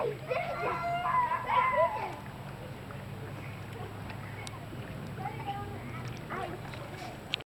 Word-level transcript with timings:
Haydi. 0.00 0.39